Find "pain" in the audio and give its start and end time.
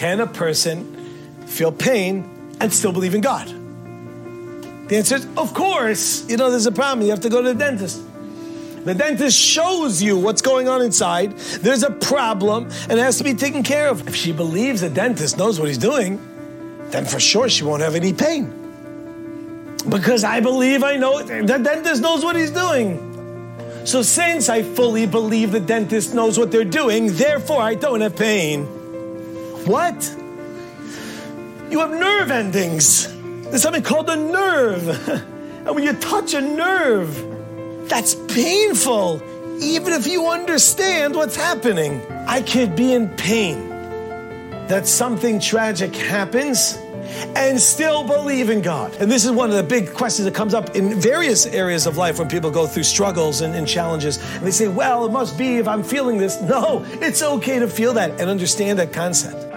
1.70-2.56, 18.14-18.46, 28.16-28.79, 43.10-43.68